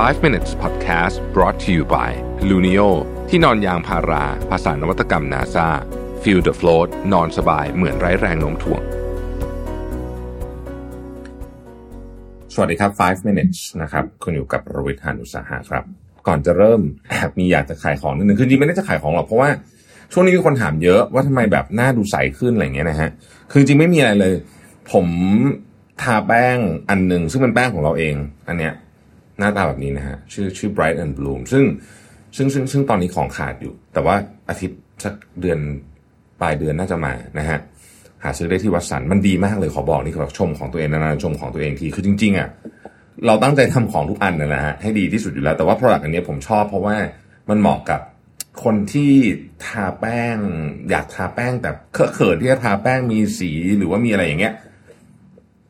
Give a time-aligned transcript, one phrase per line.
[0.00, 2.10] 5 minutes podcast brought to you by
[2.48, 2.88] Luno
[3.28, 5.68] ที่นอนยางพารา ภาษานวัตกรรม NASA
[6.22, 8.82] feel the float นอนสบายเหมือนไร้แรงโน้มถ่วง
[12.54, 15.84] สวัสดีครับ 5 minutes นะครับคุณอยู่กับรวิทยานุสาหะครับ
[16.26, 19.50] ก่อนจะเริ่มแอบมีอยากจะขายของนิดนึงคือจริงไม่ได้จะขายของหรอกเพราะว่า
[20.12, 23.10] ช่วงนี้มีคนถามเยอะว่าทำไมแบบหน้าดูใสขึ้นอะไรเงี้ยนะฮะ
[23.50, 24.34] คือจริงไม่มีอะไรเลย
[24.92, 25.06] ผม
[26.02, 28.14] ทาแป้งอันหนึ่งซึ่งเป็นแป้งของเราเอง
[28.48, 28.74] อันเนี้ย
[29.42, 31.64] หน้าตาแบบนี้นะฮะชื่อชื่อ bright and bloom ซึ่ง
[32.36, 34.14] ซึ่งซึ่งซึ่งตอนนี้ของขาดอยู่ แต่ว่า
[34.48, 35.58] อาทิตย์สักเดือน
[36.40, 37.58] ปลายเดือนน่าจะมานะฮะ
[38.24, 42.48] หาซื้อได้ที่วัดสันมันดีมากเลยขอบอกนี่คือชมของตัวเองนานๆชมของตัวเองทีคือจริงๆอะ
[43.26, 46.96] เราตั้งใจทำของทุกอันนะฮะให้ดีที่สุดอยู่แล้ว แต่ว่า product อันนี้ผมชอบเพราะว่า
[47.50, 48.00] มันเหมาะกับ
[48.64, 49.12] คนที่
[49.64, 50.36] ทาแป้ง
[50.90, 54.54] อยากทาแป้งแต่เคอะเขินที่จะทาแป้งมีสีหรือว่ามีอะไรอย่างเงี้ย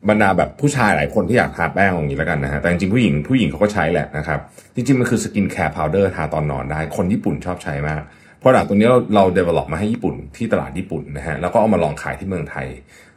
[0.09, 4.39] บรรดาแบบผู้ชายหลายคนที่อยากทาแป้งอย่างนี้แล้วกันนะฮะแต่จริงๆผู้หญิงผู้หญิงเขาก็ใช้แหละนะครับ
[4.75, 8.01] จริงๆ มันคือ skincare powder ทาตอนนอนได้ คนญี่ปุ่นชอบใช้มาก
[8.41, 12.67] product ตัวนี้เราเรา develop มาให้ญี่ปุ่นที่ตลาดญี่ปุ่นนะฮะแล้วก็เอามาลองขายที่เมืองไทย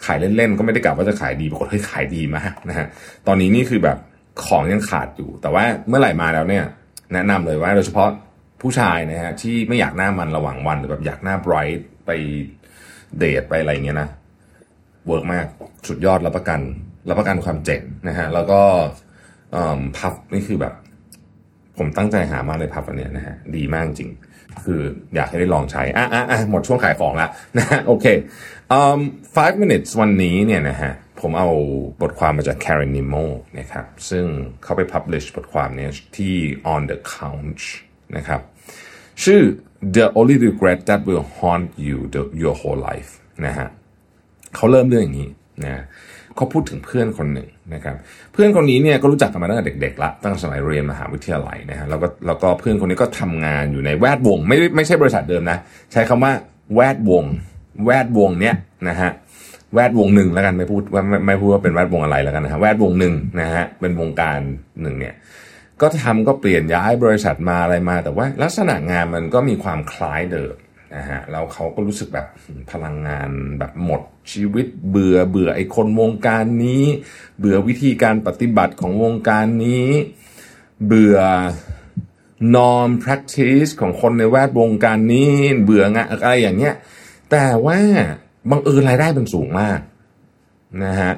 [0.05, 2.87] ขายเล่นๆ ก็ไม่ได้กล่าวว่าจะขายดีปรากฏว่าขายดีมากนะฮะ
[3.27, 3.99] ตอนนี้นี่คือแบบ
[4.47, 6.65] ของยังขาดอยู่ แต่ว่าเมื่อไหร่มาแล้วเนี่ย
[7.13, 8.09] แนะนำเลยว่าโดยเฉพาะ
[8.63, 12.11] ผู้ชายนะฮะที่ไม่อยากหน้ามันระหว่างวันหรือแบบอยากหน้า bright ไป
[13.19, 14.09] เดทไปอะไรเงี้ยนะ
[15.07, 15.47] work มาก
[15.89, 16.61] สุดยอดรับประกัน
[17.09, 18.61] รับประกันความเจ๋งนะฮะแล้วก็
[19.97, 20.75] puff นี่คือแบบ
[21.79, 24.11] ผมตั้งใจหามากเลย puff อันเนี้ยนะฮะดีมากจริง
[24.65, 24.81] คือ
[25.15, 28.07] อยากให้ได้ลองใช้อะอะอะหมดช่วงขายของแล้วนะฮะโอเค
[28.79, 29.01] um,
[29.35, 31.49] five minutes วันนี้เนี่ยนะฮะผมเอา
[32.03, 33.25] บทความมาจาก Karen Nimmo
[33.59, 34.25] นะครับซึ่ง
[34.63, 36.35] เขาไป publish บทความเนี้ยที่
[36.73, 37.65] on the couch
[38.17, 38.41] นะครับ
[39.25, 39.43] ชื่อ
[39.97, 43.11] the only regret that will haunt you the, your whole life
[43.47, 43.69] นะฮะ
[44.57, 45.31] เขาเริ่มเรื่องอย่างนี้
[45.65, 45.83] นะ
[46.37, 47.97] เขาพูดถึงเพื่อนคนหนึ่งนะครับ
[48.33, 55.59] เพื่อนคนนี้เนี่ยก็รู้จักกันมาตั้งแต่เด็กๆละตั้งแต่สมัยเรียนมหาวิทยาลัยนะฮะแล้วก็แล้วก็เพื่อนคนนี้ก็ทำงานอยู่ในแวดวง ไม่ไม่ใช่บริษัทเดิมนะ
[55.93, 56.33] ใช้คำว่า
[56.75, 57.25] แวดวง
[57.87, 58.55] แวดวงเนี้ย
[58.89, 59.11] นะฮะ
[59.75, 64.39] แวดวงหนึ่งแล้วกันไม่พูดว่าไม่ไม่พูดว่าเป็นแวดวงอะไรแล้วกันนะฮะแวดวงหนึ่งนะฮะเป็นวงการ
[64.83, 65.15] หนึ่งเนี่ย
[65.81, 70.55] ก็ทำก็เปลี่ยนย้ายบริษัทมาอะไรมา แต่ว่าลักษณะงานมันก็มีความคล้ายเดิม
[70.97, 72.27] นะฮะแล้วเขาก็รู้สึกแบบ
[72.71, 74.03] พลังงานแบบหมด
[74.33, 76.85] ชีวิตเบื่อเบื่อไอ้คนวงการนี้
[77.39, 79.89] เบื่อวิธีการปฏิบัติของวงการนี้
[80.87, 81.19] เบื่อ
[82.55, 85.33] norm practice ของคนในแวดวงการนี้
[85.65, 86.75] เบื่องานอะไรอย่างเงี้ย
[87.31, 87.79] แต่ว่า
[88.51, 89.81] บังเอิญรายได้มันสูงมาก
[90.85, 91.13] นะฮะ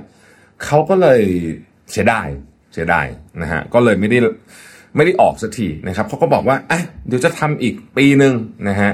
[0.64, 1.20] เขาก็เลย
[1.92, 2.28] เสียดาย
[2.72, 3.06] เสียดาย
[3.40, 4.18] นะฮะก็เลยไม่ได้
[4.96, 8.34] ไม่ได้ออกสักทีนะครับเขาก็บอกว่าอะเดี๋ยวจะทำอีกปีหนึ่ง
[8.68, 8.92] นะฮะ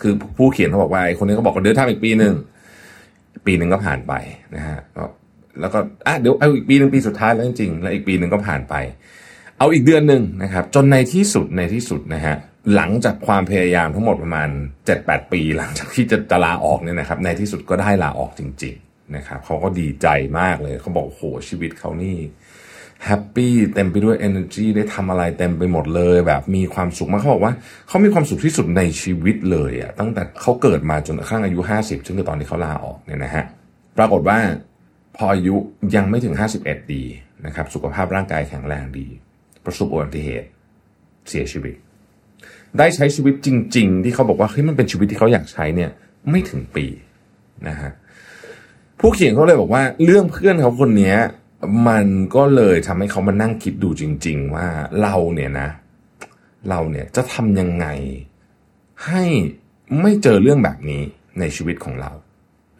[0.00, 2.34] คือผู้เขียนเขาบอกว่าไอ้คนนี้เขาบอกว่าเดี๋ยวทำอีกปีหนึ่ง
[3.46, 4.12] ปีหนึ่งก็ผ่านไป
[4.56, 4.78] นะฮะ
[5.60, 8.74] แล้วก็อะเดี๋ยวเอาอีกปีหนึ่งปีสุดท้ายแล้วจริงๆแล้วอีกปีหนึ่งก็ผ่านไป
[9.58, 12.36] เอาอีกเดือนหนึ่งนะครับ จนในที่สุดในที่สุดนะฮะ
[12.74, 14.48] หลังจากความพยายามทั้งหมดประมาณ
[14.90, 20.06] 7-8 ปี หลังจากที่จะจะลาออกเนี่ยนะครับ ในที่สุดก็ได้ลาออกจริง ๆ นะครับเขาก็ดีใจ
[20.40, 22.16] มากเลยเขาบอกโหชีวิตเขานี่
[23.06, 27.54] แฮปปี้เต็มไปด้วย energy ได้ทำอะไรเต็มไปหมดเลย แบบมีความสุขมากเขาบอกว่า
[27.88, 33.44] เขามีความสุขที่สุดในชีวิตเลยอะตั้งแต่เขาเกิดมาจนกระทั่งอายุ 50 ซึ่งคือตอนที่เขาลาออกเนี่ยนะฮะ
[33.98, 34.38] ปรากฏว่า
[35.16, 35.54] พออายุ
[35.94, 36.34] ยังไม่ถึง
[36.64, 37.04] 51 ดี
[37.46, 39.06] นะครับสุขภาพร่างกายแข็งแรงดี
[39.64, 40.48] ประสบอุบัติเหตุ
[41.28, 41.74] เสียชีวิต
[42.78, 45.90] ได้ใช้ชีวิตจริง ๆ ที่เขาบอกว่าเฮ้ยมันเป็นชีวิตที่เขาอยากใช้เนี่ย
[46.30, 46.86] ไม่ถึงปี
[47.68, 47.90] นะฮะ
[49.00, 51.14] ผู้เขียนเขาเลยบอกว่าเรื่องเพื่อนเขาคนนี้
[51.88, 54.66] มันก็เลยทำให้เขามานั่งคิดดูจริง ๆ ว่า
[55.02, 55.68] เราเนี่ยนะ
[56.70, 57.86] เราเนี่ยจะทำยังไง
[59.06, 59.24] ให้
[60.00, 61.02] ไม่เจอเรื่องแบบนี้
[61.40, 62.10] ในชีวิตของเรา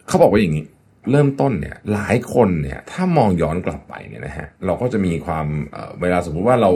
[0.07, 0.65] เขาบอกว่าอย่างนี้
[1.11, 6.71] เริ่มต้นเนี่ยหลายคนเนี่ย ถ้ามองย้อนกลับไปเนี่ยนะฮะเราก็จะมีความเเวลาสมมุติว่าเรา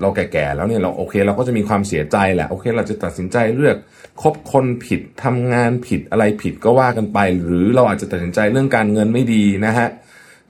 [0.00, 3.76] เราแก่ๆแล้วเนี่ยเราโอเค เราก็จะมีความเสียใจแหละโอเค เราจะตัดสินใจเลือก
[4.22, 9.96] คบคนผิดทำงานผิดอะไรผิดก็ว่ากันไป หรือเราอาจจะตัดสินใจเรื่องการเงินไม่ดีนะฮะเ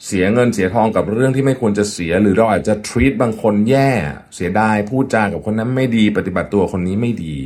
[0.05, 3.91] เสียเงินเสียทองกับเรื่องที่ไม่ควรจะเสีย หรือเราอาจจะ treat บางคนแย่
[4.35, 7.37] เสียดายพูดจากับคนนั้นไม่ดี ปฏิบัติตัวคนนี้ไม่ดี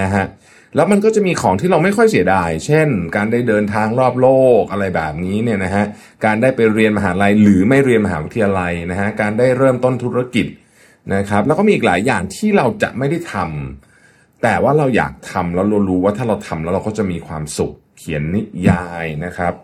[0.00, 0.26] นะฮะ
[0.76, 4.28] แล้วมันก็จะมีของที่เราไม่ค่อยเสียดาย เช่น การได้เดินทางรอบโล
[4.60, 5.84] กอะไรแบบนี้เนี่ยนะฮะ
[6.24, 10.46] การได้ไปเรียนมหาลัยหรือไม่เรียนมหาวิทยาลัยนะฮะ การได้เริ่มต้นธุรกิจ
[11.14, 19.54] นะครับ แล้วก็มีอีกหลายอย่างที่เราจะไม่ได้ทำแต่ว่าเราอยากทำแล้วเรารู้ว่าถ้าเราทำแล้วเราก็จะมีความสุข เขียนนิยายนะครับ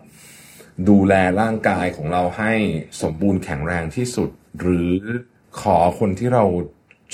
[0.89, 2.53] ดูแลร่างกายของเราให้
[3.01, 4.29] สมบูรณ์แข็งแรงที่สุด
[4.59, 4.93] หรือ
[5.61, 6.43] ขอคนที่เรา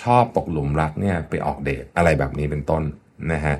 [0.03, 2.83] ชอบตกหลุมรักเนี่ยไปออกเดทอะไรแบบนี้เป็นต้น
[3.31, 3.55] นะฮะ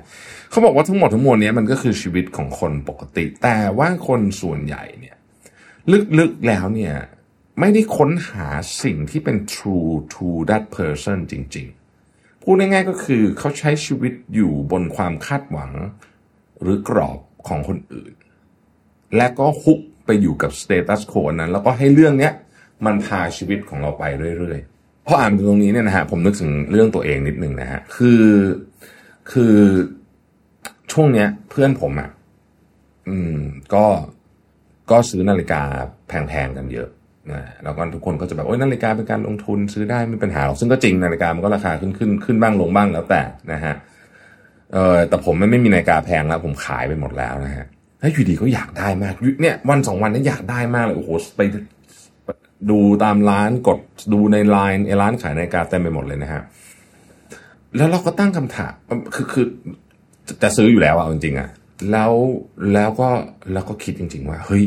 [0.49, 5.17] เขาบอกว่าทั้งหมดทั้งมวลนี้มันก็คือชีวิตของคนปกติ แต่ว่าคนส่วนใหญ่เนี่ย
[6.19, 6.95] ลึกๆแล้วเนี่ย
[7.59, 8.47] ไม่ได้ค้นหา
[8.83, 15.71] สิ่งที่เป็น true to that person จริงๆ พูดง่ายๆก็คือเขาใช้ชีวิตอยู่บนความคาดหวัง
[16.61, 18.13] หรือกรอบของคนอื่น
[19.17, 22.33] และก็ฮุก ไปอยู่กับสเตตัสโคนั้น แล้วก็ให้เรื่องเนี้ย
[22.85, 24.03] มันพาชีวิตของเราไป
[24.39, 28.23] เรื่อยๆพออ่านตรงนี้เนี่ยนะฮะผมนึกถึงเรื่องตัวเองนิดนึงนะฮะคือ
[29.31, 29.55] คือ
[30.91, 32.09] ช่วงเนี้ยเพื่อนผมอะ่ะ
[33.09, 33.37] อืม
[33.73, 33.85] ก็
[34.91, 35.61] ก็ซื้อนาฬิกา
[36.07, 36.89] แพงๆกันเยอะ
[37.31, 43.21] นะแล้วก็ทุกคนก็จะแบบโอ้ยนาฬิกาเป็นการลงทุนซื้อได้ไม่เป็นปัญหาหรอกซึ่งก็จริงนาฬิกามันก็ราคาขึ้นขึ้นขึ้นบ้างลงบ้างแล้วแต่
[43.53, 43.73] นะฮะ
[44.73, 47.67] เออแต่ผมไม่ไม่มีนาฬิกาแพงแล้ว ผมขายไปหมดแล้วนะฮะ
[48.03, 51.41] แล้วอยู่ดีก็อยากได้มากเนี่ยวันสองวันนี้อยากได้มากเลยโอ้โหไป
[52.69, 53.79] ดูตามร้านกด
[54.13, 56.43] ดูในไลน์ไอ้ร้านขายนาฬิกาเต็มไปหมดเลยนะฮะ
[57.77, 58.73] แล้วเราก็ตั้งคำถาม
[59.15, 59.45] คือคือ
[60.41, 61.49] จะซื้ออยู่แล้วอะจริงๆอะ
[61.91, 62.11] แล้ว
[62.73, 63.09] แล้วก็
[63.53, 64.63] แล้วก็คิดจริง ๆ ว่า เฮ้ย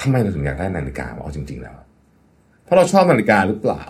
[0.00, 1.76] ทำไมเราถึงอยากได้นาฬิกาเอาจริง ๆ แล้ว
[2.64, 3.82] เพราะเราชอบนาฬิกาหรือเปล่า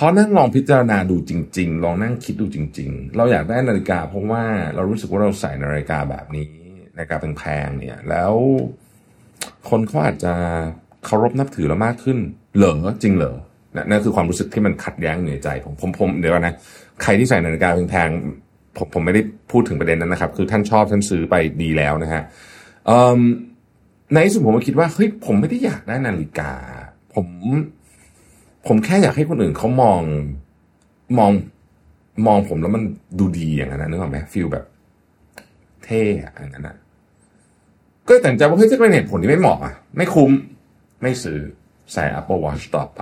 [0.00, 4.42] พอนั่งลองพิจารณาดูจริง ๆ ลองนั่งคิดดูจริง ๆ เราอยากได้นาฬิกา เพราะว่า
[4.74, 6.46] เรารู้สึกว่าเราใส่นาฬิกาแบบนี้
[6.96, 8.34] นาฬิกาแพงๆเนี่ย แล้ว
[9.68, 10.32] คนเขาอาจจะ
[11.04, 12.18] เคารพนับถือเรามากขึ้น
[12.56, 13.34] เหรอจริงเหรอ
[13.90, 16.54] นั่นคือความรู้สึกที่มันขัดแย้งอยู่ในใจผมผมผมเดี๋ยวนะ
[17.02, 22.22] ใครที่ใส่นาฬิกาแพงๆผมผมไม่ได้พูดถึงประเด็นนั้นนะครับ คือท่านชอบท่านซื้อไปดีแล้วนะฮะ
[24.12, 26.52] ในที่สุดผมก็คิดว่าเฮ้ยผมไม่ได้อยากได้นาฬิกา
[27.14, 27.26] ผม
[28.68, 30.00] ผมแค่อยากให้คนอื่นเขามอง
[31.18, 31.30] มอง
[32.26, 32.82] มองผมแล้วมัน
[33.18, 34.64] ดูดีอย่างนั้นนึกออกไหมฟีลแบบ
[35.84, 36.76] เท่อย่างนั้นนะ
[38.06, 40.30] ก็แต่ใจว่าเฮ้ยจะเป็นเหตุผลที่ไม่เหมาะอะไม่คุ้ม
[41.02, 41.38] ไม่ซื้อ
[41.92, 43.00] ใส่ Apple Watch ต่อไป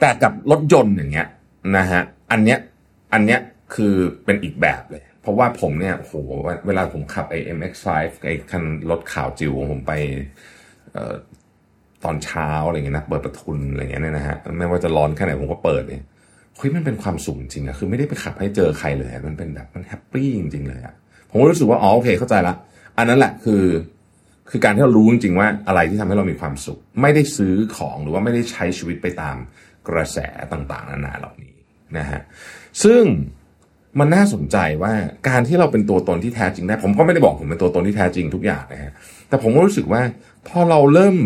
[0.00, 1.28] แต่กับรถยนต์อย่างเงี้ย
[1.76, 2.58] นะฮะอันเนี้ย
[3.12, 3.40] อันเนี้ย
[3.74, 6.12] คือเป็นอีกแบบเลย เพราะว่าผมเนี่ยโห
[6.66, 7.86] เวลาผมขับไอ้ MX5
[8.26, 9.92] ไอ้คันรถขาวจิ๋วของผมไป
[12.04, 16.02] ตอนเช้าอะไรเงี้ยนะเปิดประทุนอะไรเงี้ยเนี่ยนะฮะไม่ว่าจะร้อนแค่ไหนผมก็เปิดเนี่ย
[16.56, 20.94] เฮ้ยมันเป็นความสุขจริงอะคือไม่ได้ไปขับให้เจอใครเลยมันเป็นแบบมันแฮปปี้จริงๆเลยอะ
[21.30, 22.54] ผมก็รู้สึกว่าอ๋อโอเคเข้าใจละ
[22.98, 23.64] อันนั้นแหละคือ
[24.50, 29.36] คือการที่เรารู้จริงๆว่าอะไรที่ทำให้เรามีความสุข ไม่ได้ซื้อของหรือว่าไม่ได้ใช้ชีวิตไปตาม
[29.88, 30.18] กระแส
[30.52, 31.54] ต่างๆ นานาเหล่านี้
[31.98, 32.20] นะฮะ
[32.82, 33.02] ซึ่ง
[33.98, 34.92] มันน่าสนใจว่า
[35.28, 38.92] การที่เราเป็นตัวตนที่แท้จริงได้ ผมก็ไม่ได้บอกผมเป็นตัวตนที่แท้จริงทุกอย่างนะฮะ
[39.28, 40.02] แต่ผมก็รู้สึกว่า
[40.48, 41.16] พอเราเริ่ม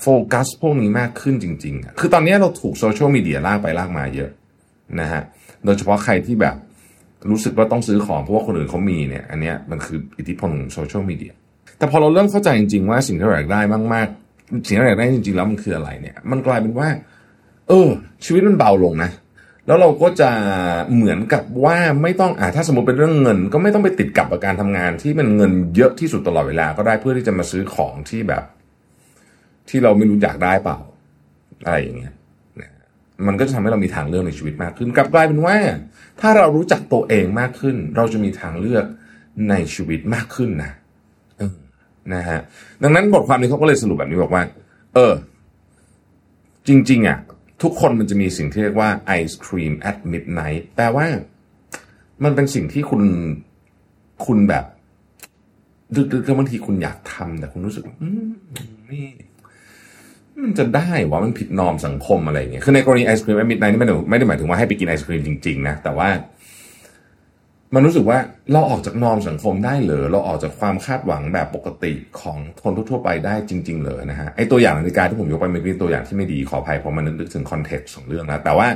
[0.00, 4.30] โฟกัสพวกนี้มากขึ้นจริงๆคือตอนนี้เราถูกโซเชียลมีเดียลากไปลากมาเยอะ
[5.00, 5.22] นะฮะ
[5.64, 6.56] โดยเฉพาะใครที่แบบ
[7.30, 11.32] รู้สึกว่าต้องซื้อของเพราะว่าคนอื่นเขามีเนี่ย อันนี้มันคืออิทธิพลของโซเชียลมีเดีย
[11.78, 13.60] แต่พอเราเริ่มเข้าใจจริงๆว่าสิ่งที่เราอยากได้
[13.94, 16.88] มากๆ สิ่งที่เราอยากได้จริงๆแล้วมันคืออะไรเนี่ย มันกลายเป็นว่า
[17.68, 17.88] เออ
[18.24, 19.10] ชีวิตมันเบาลงนะ
[19.66, 20.30] แล้วเราก็จะ
[20.94, 28.42] เหมือนกับว่าไม่ต้องอ่าถ้าสมมติเป็นเรื่องเงิน ก็ไม่ต้องไปติดกับการทำงานที่มันเงินเยอะที่สุดตลอดเวลาก็ได้เพื่อที่จะมาซื้อของที่แบบ
[29.68, 30.78] ที่เราไม่รู้อยากได้เปล่า
[31.66, 32.14] อะไรอย่างเงี้ย
[33.26, 35.56] มันก็จะทำให้เรามีทางเลือกในชีวิตมากขึ้นกลับกลายเป็นว่า
[36.20, 38.84] ถ้าเรารู้จักตัวเองมากขึ้น เราจะมีทางเลือก
[39.50, 40.72] ในชีวิตมากขึ้นนะ
[42.14, 42.40] นะฮะ
[42.82, 44.42] ดังนั้นบทความนี้เขาก็เลยสรุปแบบนี้บอกว่า
[44.94, 45.12] เออ
[46.68, 47.18] จริง ๆอะ
[47.62, 51.06] ทุกคนมันจะมีสิ่งที่เรียกว่าไอศครีม at midnight แปลว่า
[52.24, 53.02] มันเป็นสิ่งที่คุณ
[54.26, 54.64] คุณแบบ
[55.96, 57.84] ดึกๆบางทีคุณอยากทำแต่คุณรู้สึก
[58.90, 59.06] นี่
[60.42, 66.08] มันจะได้ว่ามันผิด norm สังคมอะไรอย่างเงี้ยคือในกรณีไอศครีม at midnight นี่ไม่ได้ไม่ได้หมายถึงว่าให้ไปกินไอศครีมจริงๆนะแต่ว่า
[67.74, 68.18] มันรู้สึกว่า
[68.52, 78.68] เราออกจาก norm สังคมได้หรือเราออกจากความคาดหวังแบบปกติของคนทั่วไปได้จริง ๆเลยนะฮะไอตัวอย่างนาฬิกาที่ผมยกไปเมื่อกี้ตัวอย่างที่ไม่ดีขออภัยเพราะมันนึกถึง context ของเรื่องนะแต่ว่า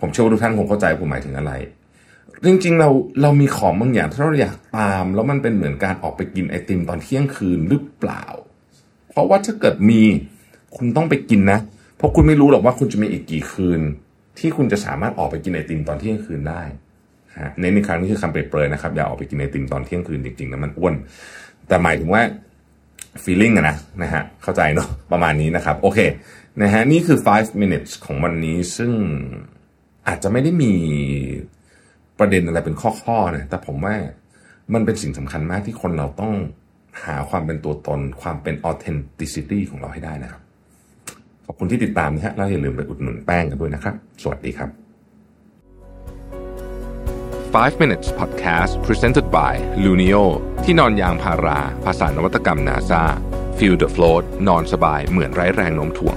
[0.00, 1.52] ผมเชื่อว่าทุกท่านคงเข้าใจผมหมายถึงอะไร
[2.46, 2.88] จริงๆเรา
[3.22, 8.24] เรามีของบางอย่างที่เราอยากตาม แล้วมันเป็นเหมือนการออกไปกินไอติมตอนเที่ยงคืนหรือเปล่า
[9.10, 10.02] เพราะว่าถ้าเกิดมี
[10.76, 11.58] คุณต้องไปกินนะ
[11.96, 13.80] เพราะคุณไม่รู้หรอกว่าคุณจะมีอีกกี่คืน
[14.38, 16.62] ที่คุณจะสามารถออกไปกินไอติมตอนเที่ยงคืนได้
[17.40, 20.94] ฮะเน้นในครั้งนี้คือคำเปรยๆนะครับอย่าออกไปกินไอติมตอนเที่ยงคืนจริงๆนะมันอ้วน
[21.68, 22.22] แต่หมายถึงว่า
[23.22, 25.98] feeling อะนะนะฮะเข้าใจเนาะประมาณนี้นะครับ โอเค
[26.62, 28.92] นะฮะนี่คือ 5 minutes ของวันนี้ซึ่ง
[30.08, 30.72] อาจจะไม่ได้มี
[32.18, 33.96] ประเด็นอะไรเป็นข้อๆนะแต่ผมว่า
[34.74, 36.32] มันเป็นสิ่งสำคัญมากที่คนเราต้อง
[37.04, 40.42] หาความเป็นตัวตน ความเป็น authenticity ของเราให้ได้นะครับ
[41.46, 44.70] ขอบคุณที่ติดตามนะฮะแล้วอย่าลืมไปอุดหนุนแป้งกันด้วยนะครับ สวัสดีครับ
[47.54, 50.24] 5 minutes podcast presented by Luno
[50.64, 53.02] ที่นอนยางพารา ภาษานวัตกรรม NASA
[53.58, 56.16] Feel the float นอนสบายเหมือนไร้แรงโน้มถ่วง